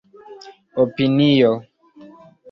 opinio 0.83 1.51